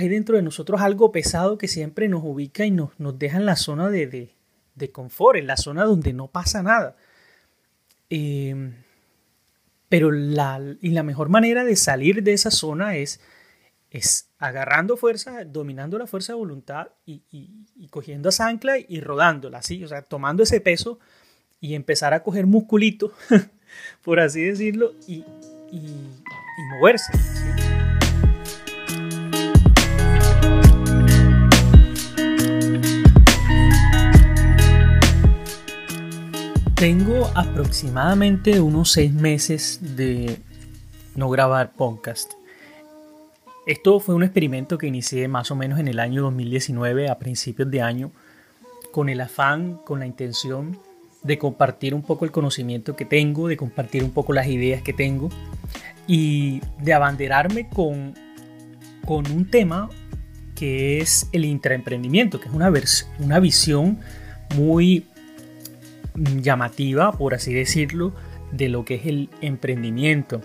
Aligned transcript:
hay 0.00 0.08
dentro 0.08 0.36
de 0.36 0.42
nosotros 0.42 0.80
algo 0.80 1.12
pesado 1.12 1.58
que 1.58 1.68
siempre 1.68 2.08
nos 2.08 2.22
ubica 2.24 2.64
y 2.64 2.70
nos, 2.70 2.98
nos 2.98 3.18
deja 3.18 3.36
en 3.36 3.44
la 3.44 3.54
zona 3.56 3.90
de, 3.90 4.30
de, 4.74 4.90
confort, 4.92 5.38
en 5.38 5.46
la 5.46 5.58
zona 5.58 5.84
donde 5.84 6.14
no 6.14 6.28
pasa 6.28 6.62
nada. 6.62 6.96
Eh, 8.08 8.72
pero 9.90 10.10
la, 10.10 10.58
y 10.80 10.90
la 10.90 11.02
mejor 11.02 11.28
manera 11.28 11.64
de 11.64 11.76
salir 11.76 12.22
de 12.22 12.32
esa 12.32 12.50
zona 12.50 12.96
es, 12.96 13.20
es 13.90 14.30
agarrando 14.38 14.96
fuerza, 14.96 15.44
dominando 15.44 15.98
la 15.98 16.06
fuerza 16.06 16.32
de 16.32 16.38
voluntad 16.38 16.88
y, 17.04 17.22
y, 17.30 17.88
cogiendo 17.88 18.30
esa 18.30 18.46
ancla 18.46 18.78
y 18.78 19.00
rodándola, 19.02 19.58
así, 19.58 19.84
o 19.84 19.88
sea, 19.88 20.00
tomando 20.00 20.44
ese 20.44 20.62
peso 20.62 20.98
y 21.60 21.74
empezar 21.74 22.14
a 22.14 22.22
coger 22.22 22.46
musculito, 22.46 23.12
por 24.02 24.18
así 24.18 24.40
decirlo, 24.44 24.94
y, 25.06 25.26
y 25.70 25.82
moverse. 26.70 27.12
Tengo 36.80 37.30
aproximadamente 37.34 38.58
unos 38.58 38.92
seis 38.92 39.12
meses 39.12 39.80
de 39.98 40.38
no 41.14 41.28
grabar 41.28 41.72
podcast. 41.74 42.32
Esto 43.66 44.00
fue 44.00 44.14
un 44.14 44.22
experimento 44.22 44.78
que 44.78 44.86
inicié 44.86 45.28
más 45.28 45.50
o 45.50 45.56
menos 45.56 45.78
en 45.78 45.88
el 45.88 46.00
año 46.00 46.22
2019, 46.22 47.10
a 47.10 47.18
principios 47.18 47.70
de 47.70 47.82
año, 47.82 48.12
con 48.92 49.10
el 49.10 49.20
afán, 49.20 49.78
con 49.84 49.98
la 49.98 50.06
intención 50.06 50.78
de 51.22 51.36
compartir 51.36 51.94
un 51.94 52.00
poco 52.00 52.24
el 52.24 52.30
conocimiento 52.30 52.96
que 52.96 53.04
tengo, 53.04 53.46
de 53.46 53.58
compartir 53.58 54.02
un 54.02 54.12
poco 54.12 54.32
las 54.32 54.46
ideas 54.46 54.80
que 54.80 54.94
tengo 54.94 55.28
y 56.06 56.62
de 56.78 56.94
abanderarme 56.94 57.68
con, 57.68 58.14
con 59.04 59.30
un 59.30 59.50
tema 59.50 59.90
que 60.54 61.02
es 61.02 61.28
el 61.32 61.44
intraemprendimiento, 61.44 62.40
que 62.40 62.48
es 62.48 62.54
una, 62.54 62.72
una 63.18 63.38
visión 63.38 64.00
muy 64.56 65.04
llamativa, 66.40 67.12
por 67.12 67.34
así 67.34 67.52
decirlo, 67.52 68.12
de 68.52 68.68
lo 68.68 68.84
que 68.84 68.96
es 68.96 69.06
el 69.06 69.30
emprendimiento. 69.40 70.40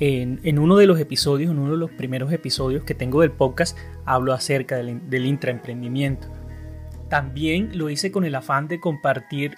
En, 0.00 0.58
uno 0.58 0.76
de 0.76 0.86
los 0.86 0.98
episodios, 0.98 1.50
en 1.52 1.58
uno 1.58 1.72
de 1.72 1.76
los 1.76 1.90
primeros 1.90 2.32
episodios 2.32 2.82
que 2.82 2.94
tengo 2.94 3.20
del 3.20 3.30
podcast, 3.30 3.78
hablo 4.04 4.32
acerca 4.32 4.76
del, 4.76 5.26
intraemprendimiento. 5.26 6.28
También 7.08 7.76
lo 7.78 7.88
hice 7.88 8.10
con 8.10 8.24
el 8.24 8.34
afán 8.34 8.66
de 8.66 8.80
compartir 8.80 9.54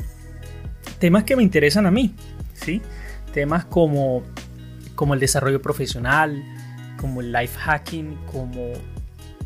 temas 0.98 1.24
que 1.24 1.36
me 1.36 1.42
interesan 1.42 1.86
a 1.86 1.90
mí, 1.90 2.14
¿sí? 2.52 2.82
Temas 3.32 3.64
como, 3.64 4.22
como 4.94 5.14
el 5.14 5.20
desarrollo 5.20 5.62
profesional, 5.62 6.42
como 7.00 7.22
el 7.22 7.32
life 7.32 7.58
hacking, 7.58 8.16
como, 8.30 8.72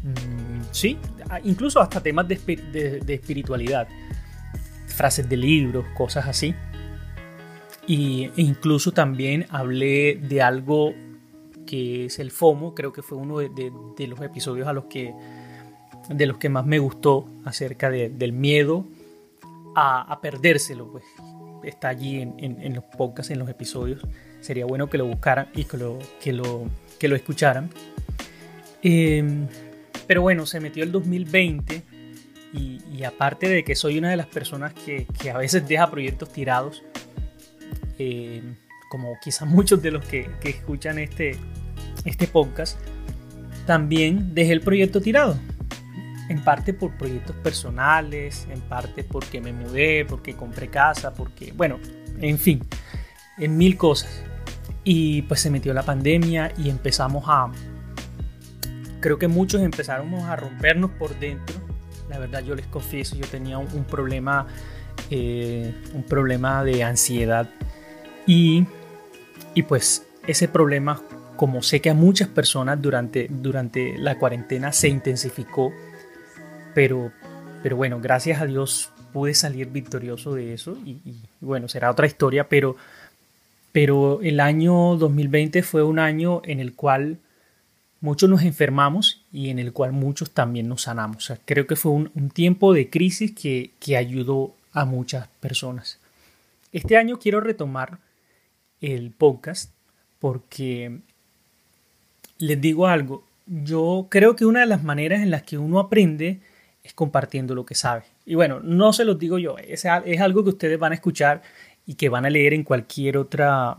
mm, 0.03 0.63
sí, 0.73 0.99
incluso 1.45 1.81
hasta 1.81 2.03
temas 2.03 2.27
de 2.27 3.05
espiritualidad 3.07 3.87
frases 4.99 5.29
de 5.29 5.37
libros, 5.37 5.87
cosas 5.97 6.27
así. 6.27 6.55
Y, 7.87 8.25
e 8.37 8.43
incluso 8.43 8.93
también 8.93 9.47
hablé 9.49 10.19
de 10.21 10.43
algo 10.43 10.93
que 11.67 12.07
es 12.07 12.19
el 12.19 12.33
FOMO, 12.33 12.75
creo 12.75 12.93
que 12.93 13.03
fue 13.03 13.17
uno 13.17 13.39
de, 13.39 13.73
los 14.09 14.21
episodios 14.21 14.67
a 14.67 14.73
los 14.73 14.87
que, 14.87 15.15
de 16.09 16.27
los 16.27 16.39
que 16.39 16.49
más 16.49 16.67
me 16.67 16.81
gustó 16.81 17.29
acerca 17.45 17.91
del 17.91 18.33
miedo 18.33 18.87
a, 19.77 20.19
perdérselo. 20.21 20.91
Pues. 20.91 21.05
Está 21.63 21.91
allí 21.91 22.21
en, 22.21 22.75
los 22.75 22.85
podcasts, 22.85 23.31
en 23.31 23.39
los 23.39 23.49
episodios. 23.49 24.05
Sería 24.41 24.67
bueno 24.67 24.91
que 24.91 24.99
lo 24.99 25.07
buscaran 25.07 25.49
y 25.55 25.65
que 25.65 25.77
lo, 25.77 25.99
que 26.21 26.33
lo, 26.33 26.65
que 26.99 27.07
lo 27.07 27.15
escucharan. 27.15 27.71
Em, 28.83 29.47
pero 30.09 30.23
bueno, 30.23 30.45
se 30.47 30.59
metió 30.59 30.83
el 30.83 30.91
2020 30.91 31.98
y, 32.53 33.05
aparte 33.05 33.49
de 33.49 33.65
que 33.65 33.75
soy 33.75 33.99
una 33.99 34.11
de 34.11 34.17
las 34.17 34.27
personas 34.27 34.73
que, 34.75 35.07
a 35.33 35.39
veces 35.39 35.67
deja 35.69 35.91
proyectos 35.91 36.33
tirados, 36.33 36.83
eh, 37.99 38.43
como 38.91 39.19
quizás 39.23 39.49
muchos 39.49 39.83
de 39.83 39.91
los 39.91 40.05
que, 40.05 40.31
escuchan 40.43 40.99
este, 40.99 41.37
este 42.05 42.27
podcast, 42.27 42.79
también 43.67 44.35
dejé 44.35 44.53
el 44.53 44.61
proyecto 44.61 45.01
tirado. 45.01 45.39
En 46.31 46.45
parte 46.45 46.75
por 46.75 46.95
proyectos 46.99 47.37
personales, 47.37 48.47
en 48.51 48.61
parte 48.61 49.03
porque 49.03 49.41
me 49.41 49.53
mudé, 49.53 50.05
porque 50.05 50.35
compré 50.35 50.69
casa, 50.69 51.15
porque, 51.15 51.53
bueno, 51.53 51.79
en 52.21 52.39
fin, 52.39 52.63
en 53.39 53.57
mil 53.57 53.77
cosas. 53.79 54.23
Y 54.85 55.23
pues 55.23 55.41
se 55.41 55.51
metió 55.51 55.73
la 55.73 55.83
pandemia 55.83 56.53
y 56.59 56.69
empezamos 56.69 57.25
a... 57.27 57.51
Creo 59.01 59.19
que 59.19 59.29
muchos 59.29 59.63
empezaron 59.63 60.13
a 60.15 60.37
rompernos 60.37 60.91
por 60.93 61.19
dentro 61.19 61.58
la 62.09 62.19
verdad 62.19 62.43
yo 62.43 62.55
les 62.55 62.67
confieso, 62.67 63.17
yo 63.17 63.27
tenía 63.27 63.59
un, 63.59 63.85
problema, 63.85 64.47
eh, 65.11 65.75
un 65.95 66.03
problema 66.03 66.65
de 66.65 66.83
ansiedad. 66.83 67.49
Y, 68.27 68.67
y 69.55 69.63
pues 69.63 70.07
ese 70.27 70.49
problema, 70.49 71.03
como 71.37 71.63
sé 71.63 71.81
que 71.81 71.91
a 71.91 71.95
muchas 71.95 72.29
personas 72.29 72.81
durante, 72.81 73.29
durante 73.31 73.97
la 73.99 74.19
cuarentena 74.19 74.73
se 74.73 74.89
intensificó, 74.89 75.73
pero, 76.75 77.13
pero 77.63 77.77
bueno, 77.77 78.01
gracias 78.01 78.41
a 78.41 78.47
Dios 78.47 78.91
pude 79.13 79.35
salir 79.35 79.69
victorioso 79.69 80.35
de 80.35 80.53
eso 80.53 80.77
y, 80.85 80.99
y 81.05 81.23
bueno, 81.41 81.69
será 81.69 81.91
otra 81.91 82.07
historia, 82.07 82.49
pero, 82.49 82.77
pero 83.73 84.21
el 84.23 84.41
año 84.41 84.97
2020 84.97 85.63
fue 85.63 85.83
un 85.83 85.99
año 85.99 86.43
en 86.45 86.61
el 86.61 86.75
cual 86.75 87.19
muchos 88.01 88.29
nos 88.29 88.43
enfermamos 88.43 89.23
y 89.33 89.51
en 89.51 89.59
el 89.59 89.73
cual 89.73 89.93
muchos 89.93 90.31
también 90.31 90.69
nos 90.69 90.83
sanamos. 90.83 91.33
creo 91.45 91.67
que 91.67 91.77
fue 91.77 91.93
un, 91.93 92.31
tiempo 92.31 92.73
de 92.73 92.91
crisis 92.91 93.33
que, 93.33 93.97
ayudó 93.97 94.55
a 94.73 94.85
muchas 94.85 95.29
personas. 95.41 95.99
Este 96.73 96.97
año 96.97 97.19
quiero 97.19 97.41
retomar 97.41 97.99
el 98.81 99.11
podcast 99.11 99.73
porque 100.21 100.99
les 102.39 102.61
digo 102.61 102.87
algo, 102.87 103.25
yo 103.47 104.07
creo 104.11 104.37
que 104.37 104.45
una 104.45 104.61
de 104.61 104.67
las 104.67 104.85
maneras 104.85 105.23
en 105.23 105.31
las 105.31 105.43
que 105.43 105.59
uno 105.59 105.81
aprende 105.81 106.41
es 106.85 106.93
compartiendo 106.93 107.55
lo 107.55 107.65
que 107.65 107.75
sabe. 107.75 108.05
Y 108.27 108.35
bueno, 108.35 108.61
no 108.61 108.93
se 108.93 109.05
los 109.05 109.19
digo 109.19 109.39
yo, 109.39 109.57
es, 109.59 109.85
es 110.05 110.21
algo 110.21 110.45
que 110.45 110.51
ustedes 110.51 110.79
van 110.79 110.93
a 110.93 110.97
escuchar 110.97 111.43
y 111.87 111.95
que 111.95 112.09
van 112.09 112.27
a 112.27 112.31
leer 112.31 112.53
en 112.53 112.63
cualquier 112.63 113.17
otra 113.17 113.79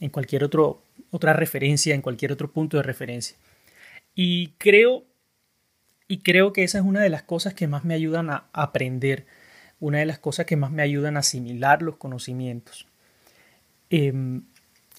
en 0.00 0.10
cualquier 0.10 0.44
otro, 0.44 0.82
otra 1.10 1.32
referencia, 1.32 1.94
en 1.94 2.02
cualquier 2.02 2.32
otro 2.32 2.50
punto 2.50 2.76
de 2.76 2.82
referencia. 2.82 3.36
Y 4.16 4.48
creo, 4.58 5.04
y 6.08 6.18
creo 6.18 6.52
que 6.52 6.64
esa 6.64 6.78
es 6.78 6.84
una 6.84 7.02
de 7.02 7.10
las 7.10 7.22
cosas 7.22 7.54
que 7.54 7.68
más 7.68 7.84
me 7.84 7.94
ayudan 7.94 8.30
a 8.30 8.46
aprender, 8.54 9.26
una 9.78 9.98
de 9.98 10.06
las 10.06 10.18
cosas 10.18 10.46
que 10.46 10.56
más 10.56 10.72
me 10.72 10.82
ayudan 10.82 11.16
a 11.16 11.20
asimilar 11.20 11.82
los 11.82 11.96
conocimientos. 11.96 12.86
Em, 13.90 14.42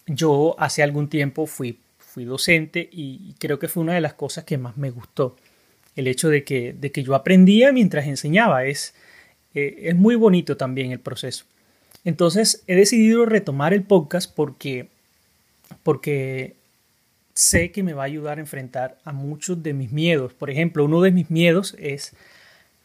yo 0.06 0.56
hace 0.60 0.84
algún 0.84 1.10
tiempo 1.10 1.48
fui, 1.48 1.80
fui 1.98 2.26
docente 2.26 2.88
y 2.92 3.34
creo 3.40 3.60
que 3.60 3.68
fue 3.68 3.84
una 3.84 3.96
de 3.96 4.02
las 4.02 4.14
cosas 4.14 4.44
que 4.44 4.58
más 4.60 4.78
me 4.78 4.92
gustó. 4.92 5.36
El 5.96 6.08
hecho 6.08 6.30
de 6.30 6.44
que, 6.44 6.74
de 6.74 6.92
que 6.92 7.04
yo 7.04 7.16
aprendía 7.16 7.72
mientras 7.72 8.06
enseñaba 8.06 8.66
es, 8.66 8.94
eh, 9.56 9.80
es 9.84 9.96
muy 9.96 10.16
bonito 10.16 10.58
también 10.58 10.92
el 10.92 11.00
proceso. 11.00 11.46
Entonces 12.06 12.64
he 12.68 12.76
decidido 12.76 13.26
retomar 13.26 13.74
el 13.74 13.84
podcast 13.84 14.34
porque, 14.34 14.90
porque 15.82 16.56
sé 17.38 17.72
que 17.72 17.84
me 17.84 17.94
va 17.94 18.02
a 18.02 18.08
ayudar 18.08 18.40
a 18.40 18.42
enfrentar 18.42 18.98
a 19.06 19.12
muchos 19.12 19.62
de 19.62 19.72
mis 19.74 19.92
miedos. 19.92 20.34
Por 20.34 20.50
ejemplo, 20.50 20.84
uno 20.84 21.04
de 21.04 21.12
mis 21.12 21.30
miedos 21.30 21.76
es 21.78 22.14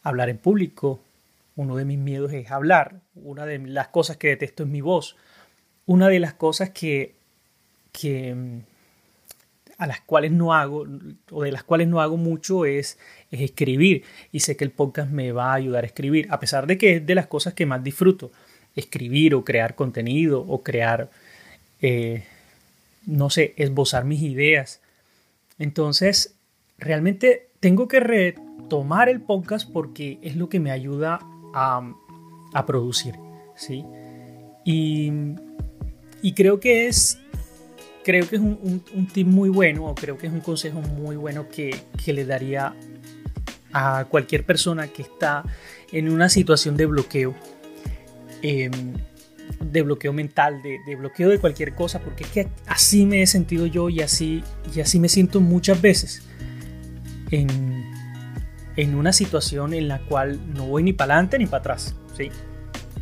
hablar 0.03 0.29
en 0.29 0.37
público, 0.37 0.99
uno 1.55 1.75
de 1.75 1.85
mis 1.85 1.97
miedos 1.97 2.31
es 2.33 2.51
hablar, 2.51 2.99
una 3.15 3.47
de 3.47 3.57
las 3.57 3.87
cosas 3.87 4.17
que 4.17 4.27
detesto 4.27 4.61
es 4.61 4.69
mi 4.69 4.81
voz, 4.81 5.15
una 5.87 6.07
de 6.07 6.19
las 6.19 6.35
cosas 6.35 6.69
que, 6.69 7.15
que 7.91 8.35
mm, 8.35 8.59
a 9.79 9.87
las 9.87 10.01
cuales 10.01 10.31
no 10.31 10.53
hago 10.53 10.85
o 11.31 11.41
de 11.41 11.51
las 11.51 11.63
cuales 11.63 11.87
no 11.87 11.99
hago 11.99 12.17
mucho 12.17 12.65
es, 12.65 12.99
es, 13.31 13.41
escribir. 13.41 14.03
Y 14.31 14.41
sé 14.41 14.55
que 14.55 14.65
el 14.65 14.71
podcast 14.71 15.09
me 15.09 15.31
va 15.31 15.49
a 15.53 15.55
ayudar 15.55 15.83
a 15.83 15.87
escribir 15.87 16.27
a 16.29 16.39
pesar 16.39 16.67
de 16.67 16.77
que 16.77 16.97
es 16.97 17.05
de 17.07 17.15
las 17.15 17.25
cosas 17.25 17.55
que 17.55 17.65
más 17.65 17.83
disfruto. 17.83 18.31
Escribir 18.75 19.33
o 19.33 19.43
crear 19.43 19.73
contenido 19.73 20.45
o 20.47 20.61
crear 20.61 21.09
eh, 21.81 22.23
no 23.05 23.29
sé, 23.29 23.53
esbozar 23.57 24.05
mis 24.05 24.21
ideas. 24.21 24.81
Entonces, 25.59 26.35
realmente 26.77 27.49
tengo 27.59 27.87
que 27.87 27.99
retomar 27.99 29.09
el 29.09 29.21
podcast 29.21 29.69
porque 29.71 30.19
es 30.21 30.35
lo 30.35 30.49
que 30.49 30.59
me 30.59 30.71
ayuda 30.71 31.19
a, 31.53 31.93
producir, 32.65 33.15
¿sí? 33.55 33.83
Y, 34.65 35.11
creo 36.35 36.59
que 36.59 36.87
es, 36.87 37.19
creo 38.03 38.27
que 38.27 38.37
es 38.37 38.41
un, 38.41 38.83
un, 38.93 39.07
tip 39.07 39.27
muy 39.27 39.49
bueno, 39.49 39.85
o 39.85 39.95
creo 39.95 40.17
que 40.17 40.27
es 40.27 40.33
un 40.33 40.41
consejo 40.41 40.81
muy 40.81 41.15
bueno 41.15 41.47
que, 41.49 41.81
le 42.05 42.25
daría 42.25 42.75
a 43.71 44.05
cualquier 44.05 44.45
persona 44.45 44.87
que 44.87 45.01
está 45.01 45.43
en 45.91 46.09
una 46.09 46.29
situación 46.29 46.77
de 46.77 46.85
bloqueo. 46.85 47.33
Em, 48.41 48.93
de 49.59 49.81
bloqueo 49.81 50.13
mental, 50.13 50.61
de, 50.61 50.95
bloqueo 50.95 51.29
de 51.29 51.39
cualquier 51.39 51.73
cosa, 51.73 51.99
porque 51.99 52.23
es 52.23 52.29
que 52.29 52.47
así 52.67 53.05
me 53.05 53.21
he 53.21 53.27
sentido 53.27 53.65
yo 53.65 53.89
y 53.89 54.01
así, 54.01 54.43
y 54.75 54.81
así 54.81 54.99
me 54.99 55.09
siento 55.09 55.41
muchas 55.41 55.81
veces. 55.81 56.23
en, 57.31 57.83
en 58.75 58.95
una 58.95 59.13
situación 59.13 59.73
en 59.73 59.87
la 59.87 59.99
cual 59.99 60.39
no 60.53 60.65
voy 60.65 60.83
ni 60.83 60.93
para 60.93 61.15
adelante 61.15 61.37
ni 61.37 61.45
para 61.45 61.59
atrás, 61.59 61.95
¿sí? 62.17 62.31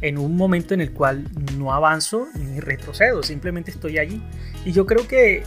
En 0.02 0.18
un 0.18 0.36
momento 0.36 0.74
en 0.74 0.82
el 0.82 0.92
cual 0.92 1.26
no 1.58 1.74
avanzo 1.74 2.28
ni 2.36 2.60
retrocedo, 2.60 3.24
simplemente 3.24 3.72
estoy 3.72 4.00
allí. 4.00 4.22
Y 4.66 4.72
yo 4.72 4.86
creo 4.86 5.08
que, 5.08 5.44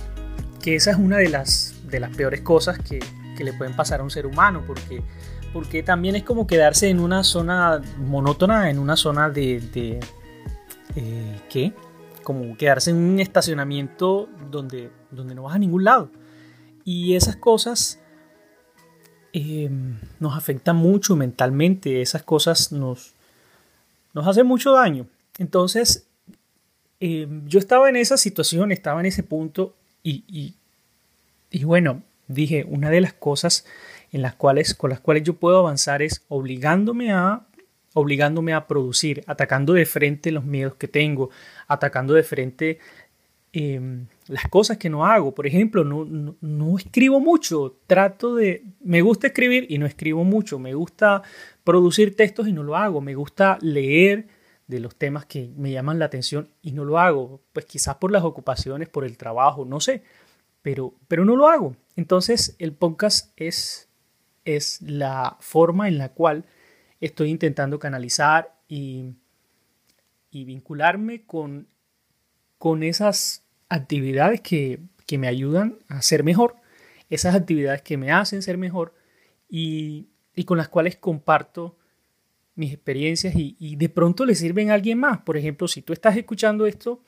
que 0.62 0.76
esa 0.76 0.92
es 0.92 0.96
una 0.96 1.18
de 1.18 1.28
las, 1.28 1.74
de 1.90 2.00
las 2.00 2.16
peores 2.16 2.40
cosas 2.40 2.78
que, 2.78 3.00
que 3.36 3.44
le 3.44 3.52
pueden 3.52 3.74
pasar 3.74 4.00
a 4.00 4.04
un 4.04 4.10
ser 4.10 4.26
humano, 4.26 4.62
porque, 4.66 5.02
porque 5.52 5.82
también 5.82 6.14
es 6.14 6.22
como 6.22 6.46
quedarse 6.46 6.88
en 6.88 7.00
una 7.00 7.24
zona 7.24 7.82
monótona, 7.98 8.70
en 8.70 8.78
una 8.78 8.96
zona 8.96 9.28
de... 9.28 9.60
de 9.72 10.00
eh, 10.96 11.40
¿Qué? 11.48 11.72
Como 12.22 12.56
quedarse 12.56 12.90
en 12.90 12.96
un 12.96 13.20
estacionamiento 13.20 14.28
donde, 14.50 14.90
donde 15.10 15.34
no 15.34 15.44
vas 15.44 15.56
a 15.56 15.58
ningún 15.58 15.84
lado. 15.84 16.10
Y 16.84 17.14
esas 17.16 17.36
cosas 17.36 17.98
eh, 19.32 19.70
nos 20.20 20.36
afectan 20.36 20.76
mucho 20.76 21.16
mentalmente, 21.16 22.00
esas 22.00 22.22
cosas 22.22 22.70
nos, 22.72 23.14
nos 24.12 24.26
hacen 24.26 24.46
mucho 24.46 24.72
daño. 24.72 25.06
Entonces, 25.38 26.06
eh, 27.00 27.26
yo 27.46 27.58
estaba 27.58 27.88
en 27.88 27.96
esa 27.96 28.16
situación, 28.16 28.70
estaba 28.70 29.00
en 29.00 29.06
ese 29.06 29.22
punto 29.22 29.74
y, 30.02 30.54
y, 31.50 31.64
bueno, 31.64 32.02
dije, 32.28 32.64
una 32.68 32.90
de 32.90 33.00
las 33.00 33.12
cosas 33.12 33.66
en 34.12 34.22
las 34.22 34.34
cuales, 34.34 34.74
con 34.74 34.90
las 34.90 35.00
cuales 35.00 35.24
yo 35.24 35.34
puedo 35.34 35.58
avanzar 35.58 36.02
es 36.02 36.22
obligándome 36.28 37.12
a 37.12 37.42
obligándome 37.94 38.52
a 38.52 38.66
producir, 38.66 39.24
atacando 39.26 39.72
de 39.72 39.86
frente 39.86 40.30
los 40.30 40.44
miedos 40.44 40.74
que 40.74 40.88
tengo, 40.88 41.30
atacando 41.66 42.12
de 42.12 42.22
frente 42.22 42.78
Em, 43.56 44.08
las 44.26 44.48
cosas 44.48 44.78
que 44.78 44.90
no 44.90 45.06
hago. 45.06 45.32
Por 45.32 45.46
ejemplo, 45.46 45.84
no, 45.84 46.34
no, 46.40 46.76
escribo 46.76 47.20
mucho. 47.20 47.78
Trato 47.86 48.34
de... 48.34 48.64
Me 48.80 49.00
gusta 49.00 49.28
escribir 49.28 49.66
y 49.68 49.78
no 49.78 49.86
escribo 49.86 50.24
mucho. 50.24 50.58
Me 50.58 50.74
gusta 50.74 51.22
producir 51.62 52.16
textos 52.16 52.48
y 52.48 52.52
no 52.52 52.64
lo 52.64 52.74
hago. 52.74 53.00
Me 53.00 53.14
gusta 53.14 53.58
leer 53.60 54.26
de 54.66 54.80
los 54.80 54.96
temas 54.96 55.26
que 55.26 55.52
me 55.56 55.70
llaman 55.70 56.00
la 56.00 56.06
atención 56.06 56.48
y 56.62 56.72
no 56.72 56.84
lo 56.84 56.98
hago. 56.98 57.42
Pues 57.52 57.64
quizás 57.64 57.94
por 57.94 58.10
las 58.10 58.24
ocupaciones, 58.24 58.88
por 58.88 59.04
el 59.04 59.16
trabajo, 59.16 59.64
no 59.64 59.78
sé. 59.78 60.02
Pero, 60.62 60.94
pero 61.06 61.24
no 61.24 61.36
lo 61.36 61.46
hago. 61.46 61.76
Entonces 61.94 62.56
el 62.58 62.72
podcast 62.72 63.32
es, 63.36 63.88
es 64.44 64.82
la 64.82 65.36
forma 65.38 65.86
en 65.86 65.98
la 65.98 66.08
cual 66.08 66.44
estoy 67.06 67.30
intentando 67.30 67.78
canalizar 67.78 68.54
y, 68.68 69.14
y 70.30 70.44
vincularme 70.44 71.22
con, 71.22 71.68
con 72.58 72.82
esas 72.82 73.44
actividades 73.68 74.40
que, 74.40 74.80
me 75.16 75.28
ayudan 75.28 75.78
a 75.86 76.02
ser 76.02 76.24
mejor, 76.24 76.56
esas 77.08 77.36
actividades 77.36 77.82
que 77.82 77.96
me 77.96 78.10
hacen 78.10 78.42
ser 78.42 78.58
mejor 78.58 78.94
y, 79.48 80.08
con 80.44 80.58
las 80.58 80.68
cuales 80.68 80.96
comparto 80.96 81.76
mis 82.56 82.72
experiencias 82.72 83.34
y, 83.36 83.76
de 83.76 83.88
pronto 83.88 84.24
le 84.26 84.34
sirven 84.34 84.70
a 84.70 84.74
alguien 84.74 84.98
más. 84.98 85.20
Por 85.20 85.36
ejemplo, 85.36 85.68
si 85.68 85.82
tú 85.82 85.92
estás 85.92 86.16
escuchando 86.16 86.66
esto, 86.66 87.00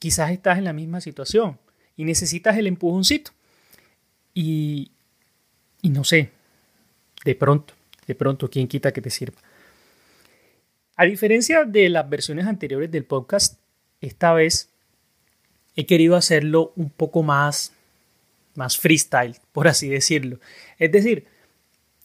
quizás 0.00 0.32
estás 0.32 0.58
en 0.58 0.64
la 0.64 0.72
misma 0.72 1.00
situación 1.00 1.60
y 1.96 2.04
necesitas 2.04 2.56
el 2.56 2.66
empujoncito. 2.66 3.30
Y, 4.34 4.90
y 5.80 5.90
no 5.90 6.02
sé, 6.02 6.32
de 7.24 7.34
pronto, 7.36 7.74
de 8.06 8.14
pronto, 8.14 8.48
¿quién 8.50 8.68
quita 8.68 8.92
que 8.92 9.00
te 9.00 9.10
sirva? 9.10 9.38
A 10.96 11.04
diferencia 11.04 11.64
de 11.64 11.88
las 11.88 12.08
versiones 12.08 12.46
anteriores 12.46 12.90
del 12.90 13.04
podcast, 13.04 13.58
esta 14.00 14.32
vez 14.32 14.68
he 15.76 15.86
querido 15.86 16.16
hacerlo 16.16 16.72
un 16.76 16.90
poco 16.90 17.22
más, 17.22 17.72
más 18.54 18.78
freestyle, 18.78 19.36
por 19.52 19.68
así 19.68 19.88
decirlo. 19.88 20.38
Es 20.78 20.92
decir, 20.92 21.26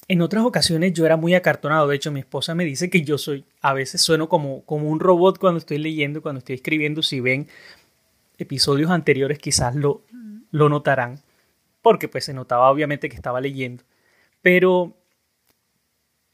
en 0.08 0.22
otras 0.22 0.46
ocasiones 0.46 0.94
yo 0.94 1.06
era 1.06 1.18
muy 1.18 1.34
acartonado. 1.36 1.88
De 1.88 1.96
hecho, 1.96 2.12
mi 2.12 2.22
esposa 2.22 2.56
me 2.56 2.64
dice 2.64 2.90
que 2.90 3.02
yo 3.02 3.18
soy, 3.18 3.44
a 3.62 3.74
veces 3.74 4.02
sueno 4.02 4.30
como, 4.30 4.64
como 4.64 4.90
un 4.90 5.00
robot 5.00 5.38
cuando 5.38 5.58
estoy 5.58 5.80
leyendo, 5.80 6.22
cuando 6.22 6.40
estoy 6.40 6.56
escribiendo. 6.56 7.04
Si 7.04 7.20
ven 7.20 7.48
episodios 8.38 8.90
anteriores, 8.90 9.40
quizás 9.40 9.76
lo, 9.76 10.04
lo 10.52 10.70
notarán, 10.70 11.20
porque 11.82 12.08
pues 12.08 12.26
se 12.26 12.34
notaba 12.34 12.72
obviamente 12.72 13.10
que 13.10 13.16
estaba 13.16 13.42
leyendo. 13.42 13.84
Pero 14.42 14.97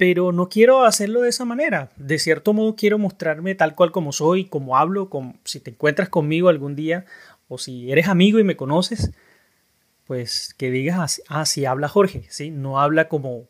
pero 0.04 0.34
no 0.34 0.50
quiero 0.50 0.84
hacerlo 0.84 1.22
de 1.22 1.30
esa 1.30 1.46
manera. 1.46 1.90
De 1.96 2.20
cierto 2.20 2.52
modo 2.52 2.76
quiero 2.76 2.98
mostrarme 2.98 3.56
tal 3.56 3.74
cual 3.74 3.94
como 3.94 4.12
soy, 4.12 4.44
como 4.44 4.76
hablo, 4.76 5.10
si 5.46 5.62
te 5.62 5.72
encuentras 5.72 6.10
conmigo 6.10 6.50
algún 6.50 6.76
día 6.76 7.06
o 7.48 7.58
si 7.58 7.90
eres 7.90 8.10
amigo 8.10 8.38
y 8.38 8.44
me 8.44 8.58
conoces, 8.58 9.14
pues 10.04 10.56
que 10.58 10.72
digas 10.72 11.22
ah, 11.30 11.46
habla 11.66 11.88
Jorge, 11.88 12.26
¿sí? 12.28 12.52
No 12.52 12.82
habla 12.82 13.08
como 13.08 13.48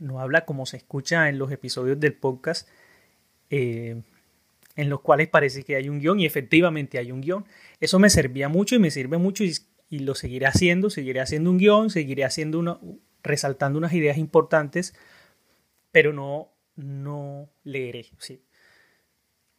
no 0.00 0.18
habla 0.18 0.44
como 0.44 0.66
se 0.66 0.78
escucha 0.78 1.28
en 1.28 1.38
los 1.38 1.52
episodios 1.52 2.00
del 2.00 2.14
podcast 2.14 2.68
eh, 3.50 4.02
en 4.74 4.90
los 4.90 5.02
cuales 5.02 5.28
parece 5.28 5.62
que 5.62 5.76
hay 5.76 5.88
un 5.88 6.00
guion 6.00 6.18
y 6.18 6.26
efectivamente 6.26 6.98
hay 6.98 7.12
un 7.12 7.20
guion. 7.20 7.44
Eso 7.78 8.00
me 8.00 8.10
servía 8.10 8.48
mucho 8.48 8.74
y 8.74 8.80
me 8.80 8.90
sirve 8.90 9.18
mucho 9.18 9.44
y, 9.44 9.54
y 9.88 10.00
lo 10.00 10.16
seguiré 10.16 10.46
haciendo, 10.46 10.90
seguiré 10.90 11.20
haciendo 11.20 11.48
un 11.48 11.58
guion, 11.58 11.90
seguiré 11.90 12.24
haciendo 12.24 12.58
una, 12.58 12.80
resaltando 13.22 13.78
unas 13.78 13.92
ideas 13.92 14.18
importantes 14.18 14.92
pero 15.96 16.12
no, 16.12 16.52
no 16.74 17.48
leeré. 17.64 18.04
¿sí? 18.18 18.42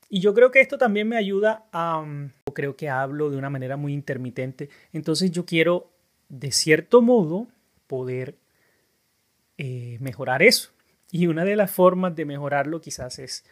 Y 0.07 0.19
yo 0.19 0.36
creo 0.36 0.51
que 0.51 0.62
esto 0.62 0.78
también 0.78 1.07
me 1.07 1.18
ayuda 1.18 1.66
a... 1.72 2.04
Mm, 2.04 2.31
creo 2.54 2.75
que 2.75 2.89
hablo 2.89 3.31
de 3.31 3.38
una 3.38 3.50
manera 3.50 3.75
muy 3.75 3.92
intermitente. 3.92 4.69
Entonces 4.94 5.31
yo 5.31 5.48
quiero, 5.48 5.92
de 6.30 6.51
cierto 6.51 7.01
modo, 7.01 7.48
poder 7.88 8.36
eh, 9.57 9.98
mejorar 10.00 10.44
eso. 10.44 10.69
Y 11.10 11.25
una 11.25 11.44
de 11.44 11.56
las 11.56 11.72
formas 11.72 12.16
de 12.16 12.25
mejorarlo 12.25 12.81
quizás 12.81 13.18
es 13.18 13.44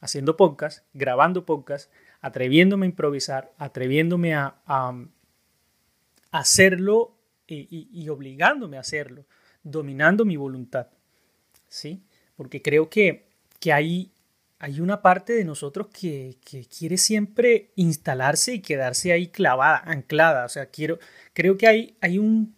haciendo 0.00 0.36
podcast, 0.36 0.84
grabando 0.92 1.46
podcast, 1.46 1.90
atreviéndome 2.20 2.84
a 2.84 2.90
improvisar, 2.90 3.50
atreviéndome 3.56 4.34
a, 4.34 4.58
hacerlo 6.32 7.16
y, 7.46 7.88
y, 7.90 8.10
obligándome 8.10 8.76
a 8.76 8.80
hacerlo, 8.80 9.24
dominando 9.62 10.26
mi 10.26 10.36
voluntad. 10.36 10.88
¿Sí? 11.68 12.05
Porque 12.36 12.62
creo 12.62 12.88
que, 12.88 13.26
que 13.58 13.72
hay, 13.72 14.12
hay 14.58 14.80
una 14.80 15.02
parte 15.02 15.32
de 15.32 15.44
nosotros 15.44 15.88
que, 15.88 16.36
quiere 16.76 16.98
siempre 16.98 17.70
instalarse 17.76 18.54
y 18.54 18.60
quedarse 18.60 19.12
ahí 19.12 19.28
clavada, 19.28 19.82
anclada. 19.84 20.44
O 20.44 20.48
sea, 20.48 20.66
quiero, 20.66 20.98
creo 21.32 21.56
que 21.56 21.66
hay, 21.66 21.96
hay 22.00 22.18
un 22.18 22.54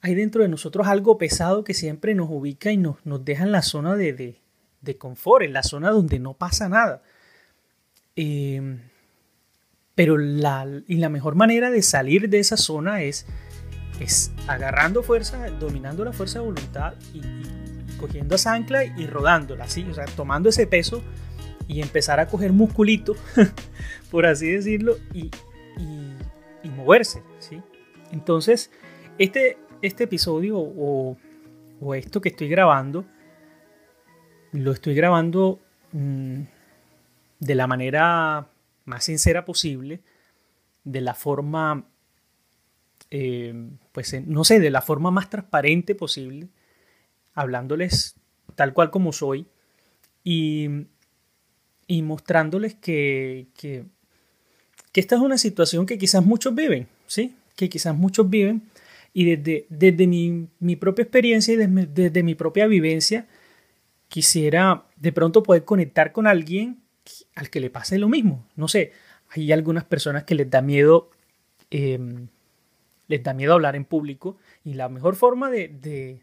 hay 0.00 0.14
dentro 0.14 0.42
de 0.42 0.48
nosotros 0.48 0.86
algo 0.86 1.16
pesado 1.16 1.64
que 1.64 1.72
siempre 1.72 2.14
nos 2.14 2.28
ubica 2.28 2.70
y 2.70 2.76
nos, 2.76 2.96
nos 3.06 3.24
deja 3.24 3.44
en 3.44 3.52
la 3.52 3.62
zona 3.62 3.96
de, 3.96 4.36
de, 4.82 4.98
confort, 4.98 5.44
en 5.44 5.54
la 5.54 5.62
zona 5.62 5.90
donde 5.90 6.18
no 6.18 6.34
pasa 6.34 6.68
nada. 6.68 7.00
Em, 8.14 8.80
pero 9.94 10.18
la, 10.18 10.66
y 10.86 10.96
la 10.96 11.08
mejor 11.08 11.36
manera 11.36 11.70
de 11.70 11.80
salir 11.80 12.28
de 12.28 12.38
esa 12.38 12.58
zona 12.58 13.02
es, 13.02 13.24
es 13.98 14.30
agarrando 14.46 15.02
fuerza, 15.02 15.48
dominando 15.48 16.04
la 16.04 16.12
fuerza 16.12 16.40
de 16.40 16.44
voluntad 16.44 16.92
y 17.14 17.22
cogiendo 17.94 18.34
esa 18.34 18.52
ancla 18.52 18.84
y 18.84 19.06
rodándola, 19.06 19.68
¿sí? 19.68 19.86
O 19.90 19.94
sea, 19.94 20.04
tomando 20.04 20.48
ese 20.48 20.66
peso 20.66 21.02
y 21.66 21.80
empezar 21.80 22.20
a 22.20 22.26
coger 22.26 22.52
musculito, 22.52 23.14
por 24.10 24.26
así 24.26 24.50
decirlo, 24.50 24.96
y, 25.12 25.30
y, 26.62 26.68
moverse, 26.68 27.22
¿sí? 27.38 27.60
Entonces, 28.10 28.70
este, 29.18 29.58
este 29.82 30.04
episodio 30.04 30.58
o, 30.58 31.16
o, 31.80 31.94
esto 31.94 32.20
que 32.20 32.30
estoy 32.30 32.48
grabando, 32.48 33.04
lo 34.52 34.72
estoy 34.72 34.94
grabando 34.94 35.60
mm, 35.92 36.42
de 37.38 37.54
la 37.54 37.66
manera 37.66 38.48
más 38.84 39.04
sincera 39.04 39.44
posible, 39.44 40.00
de 40.84 41.00
la 41.00 41.14
forma, 41.14 41.86
eh, 43.10 43.54
pues 43.92 44.26
no 44.26 44.44
sé, 44.44 44.60
de 44.60 44.70
la 44.70 44.82
forma 44.82 45.10
más 45.10 45.30
transparente 45.30 45.94
posible 45.94 46.48
hablándoles 47.34 48.16
tal 48.54 48.72
cual 48.72 48.90
como 48.90 49.12
soy 49.12 49.46
y, 50.22 50.68
y 51.86 52.02
mostrándoles 52.02 52.74
que, 52.74 53.48
que, 53.56 53.84
esta 54.94 55.16
es 55.16 55.20
una 55.20 55.38
situación 55.38 55.86
que 55.86 55.98
quizás 55.98 56.24
muchos 56.24 56.54
viven, 56.54 56.86
¿sí? 57.06 57.34
Que 57.56 57.68
quizás 57.68 57.96
muchos 57.96 58.30
viven 58.30 58.62
y 59.12 59.36
desde, 59.36 59.66
desde 59.68 60.06
mi, 60.06 60.76
propia 60.76 61.02
experiencia 61.02 61.54
y 61.54 61.56
desde, 61.56 61.86
desde, 61.86 62.22
mi 62.22 62.36
propia 62.36 62.66
vivencia 62.68 63.26
quisiera 64.08 64.84
de 64.96 65.12
pronto 65.12 65.42
poder 65.42 65.64
conectar 65.64 66.12
con 66.12 66.28
alguien 66.28 66.80
al 67.34 67.50
que 67.50 67.60
le 67.60 67.70
pase 67.70 67.98
lo 67.98 68.08
mismo. 68.08 68.46
No 68.54 68.68
sé, 68.68 68.92
hay 69.30 69.50
algunas 69.50 69.84
personas 69.84 70.22
que 70.22 70.36
les 70.36 70.48
da 70.48 70.62
miedo, 70.62 71.10
em, 71.70 72.28
les 73.08 73.22
da 73.22 73.34
miedo 73.34 73.54
hablar 73.54 73.74
en 73.74 73.84
público 73.84 74.38
y 74.64 74.74
la 74.74 74.88
mejor 74.88 75.16
forma 75.16 75.50
de 75.50 76.20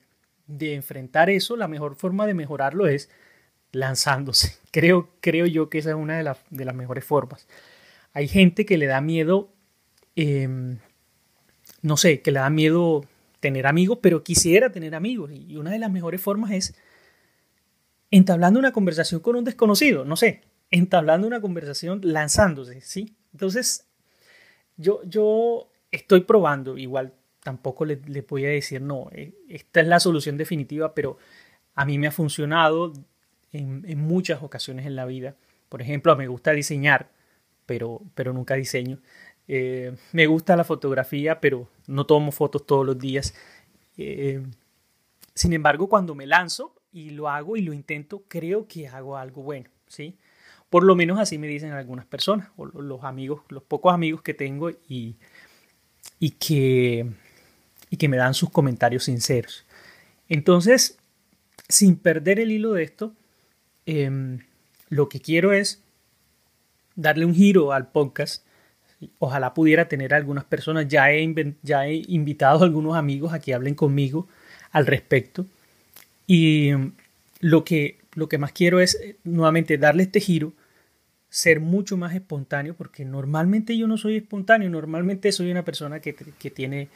enfrentar 0.60 1.30
eso, 1.30 1.56
la 1.56 1.68
mejor 1.68 1.96
forma 1.96 2.28
de 2.28 2.34
mejorarlo 2.34 2.88
es 2.88 3.10
lanzándose. 3.72 4.58
Creo, 4.72 5.10
creo 5.20 5.46
yo 5.46 5.70
que 5.70 5.80
esa 5.80 5.90
es 5.90 5.96
una 5.96 6.18
de, 6.18 6.24
las 6.24 6.76
mejores 6.76 7.04
formas. 7.04 7.48
Hay 8.14 8.30
gente 8.30 8.66
que 8.66 8.78
le 8.78 8.86
da 8.86 9.02
miedo, 9.02 9.50
em, 10.16 10.78
no 11.82 11.98
sé, 11.98 12.22
que 12.22 12.32
le 12.32 12.40
da 12.40 12.50
miedo 12.50 13.06
tener 13.42 13.68
amigos, 13.68 14.00
pero 14.02 14.24
quisiera 14.24 14.72
tener 14.72 14.96
amigos. 14.96 15.32
Y 15.34 15.58
una 15.58 15.72
de 15.72 15.80
las 15.80 15.92
mejores 15.92 16.22
formas 16.22 16.52
es 16.52 16.76
entablando 18.12 18.60
una 18.60 18.72
conversación 18.72 19.20
con 19.20 19.36
un 19.36 19.44
desconocido, 19.44 20.06
no 20.06 20.16
sé, 20.16 20.42
entablando 20.70 21.28
una 21.28 21.42
conversación 21.42 22.00
lanzándose, 22.04 22.80
¿sí? 22.80 23.16
Entonces, 23.34 23.88
yo, 24.78 25.02
yo 25.04 25.70
estoy 25.92 26.22
probando, 26.22 26.78
igual 26.78 27.14
tampoco 27.44 27.86
le, 27.86 27.96
voy 28.28 28.46
a 28.46 28.50
decir, 28.50 28.82
no, 28.82 29.10
eh, 29.12 29.34
esta 29.50 29.82
es 29.82 29.88
la 29.88 30.00
solución 30.00 30.38
definitiva, 30.38 30.94
pero 30.94 31.18
a 31.76 31.86
mí 31.86 31.98
me 31.98 32.08
ha 32.08 32.12
funcionado 32.12 32.94
en, 33.52 34.00
muchas 34.00 34.44
ocasiones 34.44 34.86
en 34.86 34.96
la 34.96 35.06
vida. 35.06 35.36
Por 35.70 35.82
ejemplo, 35.82 36.16
me 36.16 36.28
gusta 36.28 36.52
diseñar, 36.52 37.10
pero, 37.66 38.02
pero 38.16 38.34
nunca 38.34 38.56
diseño. 38.56 39.00
Eh, 39.48 39.96
me 40.12 40.28
gusta 40.28 40.56
la 40.56 40.64
fotografía, 40.64 41.40
pero 41.42 41.68
no 41.88 42.06
tomo 42.06 42.32
fotos 42.32 42.66
todos 42.66 42.86
los 42.86 42.98
días. 42.98 43.34
Eh, 43.98 44.44
sin 45.34 45.54
embargo, 45.54 45.90
cuando 45.90 46.16
me 46.16 46.26
lanzo 46.28 46.76
y 46.92 47.12
lo 47.12 47.30
hago 47.30 47.58
y 47.58 47.62
lo 47.62 47.74
intento, 47.74 48.24
creo 48.28 48.68
que 48.68 48.88
hago 48.88 49.18
algo 49.18 49.42
bueno, 49.42 49.70
¿sí? 49.88 50.18
Por 50.70 50.84
lo 50.84 50.96
menos 50.96 51.20
así 51.20 51.38
me 51.38 51.48
dicen 51.48 51.72
algunas 51.72 52.06
personas, 52.06 52.50
o 52.56 52.66
los 52.66 53.04
amigos, 53.04 53.42
los 53.50 53.64
pocos 53.64 53.94
amigos 53.94 54.22
que 54.22 54.34
tengo 54.34 54.70
y, 54.70 55.18
y, 56.18 56.32
que, 56.32 57.12
y 57.92 57.98
que 57.98 58.10
me 58.10 58.18
dan 58.18 58.34
sus 58.34 58.50
comentarios 58.50 59.04
sinceros. 59.04 59.66
Entonces, 60.28 60.98
sin 61.70 61.98
perder 61.98 62.40
el 62.40 62.52
hilo 62.52 62.74
de 62.74 62.84
esto, 62.84 63.14
em, 63.86 64.40
lo 64.90 65.10
que 65.10 65.20
quiero 65.20 65.54
es 65.54 65.84
darle 66.96 67.26
un 67.26 67.36
giro 67.36 67.74
al 67.74 67.92
podcast. 67.92 68.44
Ojalá 69.20 69.54
pudiera 69.54 69.88
tener 69.88 70.14
algunas 70.14 70.46
personas. 70.46 70.88
Ya 70.88 71.12
he, 71.12 71.56
ya 71.62 71.88
he 71.88 72.02
invitado 72.08 72.62
a 72.62 72.64
algunos 72.64 72.96
amigos 72.96 73.34
a 73.34 73.40
que 73.40 73.54
hablen 73.54 73.76
conmigo 73.76 74.28
al 74.72 74.88
respecto. 74.88 75.46
Y 76.26 76.70
em, 76.70 76.94
lo 77.42 77.64
que, 77.66 77.98
lo 78.14 78.30
que 78.30 78.38
más 78.38 78.54
quiero 78.54 78.80
es 78.80 78.96
eh, 78.96 79.18
nuevamente 79.24 79.78
darle 79.78 80.04
este 80.04 80.22
giro, 80.22 80.54
ser 81.30 81.60
mucho 81.60 81.98
más 81.98 82.14
espontáneo, 82.14 82.76
porque 82.76 83.06
normalmente 83.06 83.78
yo 83.78 83.88
no 83.88 83.98
soy 83.98 84.18
espontáneo, 84.18 84.70
normalmente 84.70 85.32
soy 85.32 85.52
una 85.52 85.64
persona 85.64 86.00
que, 86.00 86.14
tiene, 86.54 86.90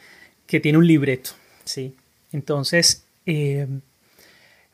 que 0.46 0.60
tiene 0.60 0.78
un 0.78 0.86
libreto. 0.86 1.30
¿sí? 1.64 1.94
Entonces, 2.32 3.04
em, 3.24 3.80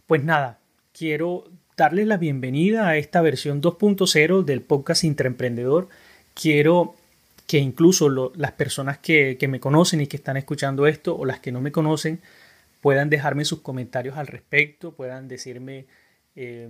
pues 0.06 0.22
nada, 0.24 0.58
quiero 0.96 1.44
darles 1.76 2.06
la 2.06 2.16
bienvenida 2.16 2.88
a 2.88 2.96
esta 2.96 3.22
versión 3.22 3.60
2.0 3.60 4.44
del 4.44 4.60
podcast 4.60 5.04
Intraemprendedor. 5.04 5.88
Quiero 6.34 6.94
que 7.46 7.58
incluso 7.58 8.08
las 8.36 8.52
personas 8.52 8.98
que, 8.98 9.36
me 9.48 9.60
conocen 9.60 10.00
y 10.00 10.06
que 10.06 10.16
están 10.16 10.36
escuchando 10.36 10.86
esto 10.86 11.16
o 11.16 11.24
las 11.24 11.40
que 11.40 11.52
no 11.52 11.60
me 11.60 11.72
conocen 11.72 12.20
puedan 12.80 13.10
dejarme 13.10 13.44
sus 13.44 13.60
comentarios 13.60 14.16
al 14.16 14.26
respecto, 14.26 14.92
puedan 14.92 15.28
decirme, 15.28 15.86
eh, 16.34 16.68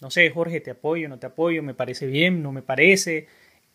no 0.00 0.10
sé, 0.10 0.28
Jorge, 0.30 0.60
te 0.60 0.72
apoyo, 0.72 1.08
no 1.08 1.18
te 1.18 1.26
apoyo, 1.26 1.62
me 1.62 1.74
parece 1.74 2.06
bien, 2.06 2.42
no 2.42 2.50
me 2.50 2.62
parece. 2.62 3.26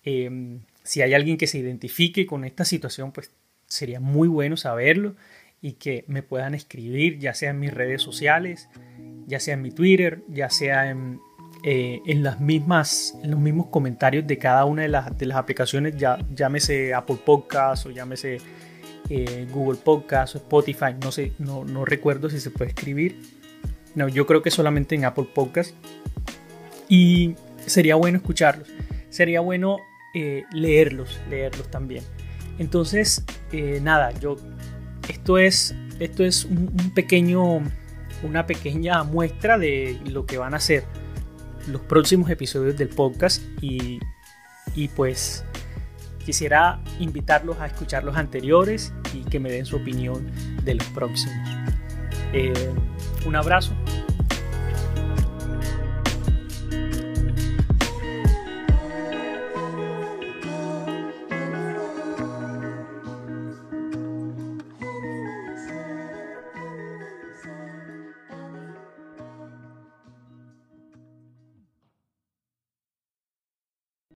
Eh, 0.04 0.60
si 0.84 1.02
hay 1.02 1.14
alguien 1.14 1.38
que 1.38 1.48
se 1.48 1.60
identifique 1.60 2.26
con 2.26 2.44
esta 2.44 2.66
situación, 2.66 3.12
pues 3.12 3.32
sería 3.72 4.00
muy 4.00 4.28
bueno 4.28 4.58
saberlo 4.58 5.16
y 5.62 5.74
que 5.74 6.04
me 6.08 6.24
puedan 6.24 6.54
escribir, 6.56 7.20
ya 7.20 7.34
sea 7.34 7.52
en 7.52 7.60
mis 7.60 7.74
redes 7.74 8.02
sociales, 8.02 8.68
ya 9.28 9.40
sea 9.40 9.54
en 9.54 9.62
mi 9.62 9.72
Twitter, 9.72 10.24
ya 10.28 10.50
sea 10.50 10.90
en, 10.90 11.20
eh, 11.64 12.02
las 12.16 12.42
mismas, 12.42 13.18
en 13.24 13.32
los 13.32 13.40
mismos 13.40 13.68
comentarios 13.68 14.28
de 14.28 14.38
cada 14.38 14.66
una 14.66 14.82
de 14.82 14.88
las, 14.90 15.18
de 15.18 15.26
las 15.26 15.38
aplicaciones, 15.38 15.96
ya, 15.96 16.18
llámese 16.34 16.94
Apple 16.94 17.20
Podcast 17.24 17.86
o 17.86 17.92
llámese 17.92 18.40
eh, 19.10 19.48
Google 19.52 19.80
Podcast 19.82 20.36
o 20.36 20.38
Spotify, 20.40 20.96
no 21.02 21.12
sé, 21.12 21.34
no, 21.40 21.64
no 21.64 21.86
recuerdo 21.86 22.30
si 22.30 22.40
se 22.40 22.50
puede 22.50 22.72
escribir. 22.72 23.20
No, 23.96 24.08
yo 24.08 24.26
creo 24.26 24.42
que 24.42 24.52
solamente 24.52 24.96
en 24.96 25.06
Apple 25.06 25.28
Podcast. 25.34 25.76
Y 26.90 27.36
sería 27.66 27.96
bueno 27.96 28.18
escucharlos, 28.18 28.68
sería 29.10 29.40
bueno 29.40 29.78
eh, 30.14 30.44
leerlos, 30.52 31.22
leerlos 31.30 31.70
también. 31.72 32.04
Entonces, 32.62 33.26
nada, 33.82 34.12
yo 34.20 34.36
esto 35.10 35.40
es, 35.40 35.76
esto 36.00 36.24
es 36.24 36.46
un, 36.46 36.92
pequeño, 36.94 37.60
una 38.22 38.46
pequeña 38.46 39.04
muestra 39.04 39.58
de 39.58 40.00
lo 40.06 40.28
que 40.28 40.38
van 40.38 40.54
a 40.54 40.60
ser 40.60 40.84
los 41.68 41.82
próximos 41.82 42.30
episodios 42.30 42.78
del 42.78 42.90
podcast 42.90 43.42
y, 43.62 44.00
pues 44.96 45.44
quisiera 46.24 46.80
invitarlos 47.00 47.60
a 47.60 47.66
escuchar 47.66 48.04
los 48.04 48.16
anteriores 48.16 48.94
y 49.12 49.24
que 49.24 49.40
me 49.40 49.50
den 49.50 49.66
su 49.66 49.78
opinión 49.78 50.30
de 50.64 50.76
los 50.76 50.86
próximos. 50.90 51.50
Eh, 52.32 52.54
un 53.26 53.36
abrazo, 53.36 53.74